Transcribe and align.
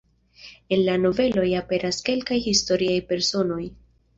En 0.77 0.79
la 0.87 0.95
noveloj 1.01 1.45
aperas 1.59 2.01
kelkaj 2.09 2.41
historiaj 2.49 2.99
personoj. 3.13 3.63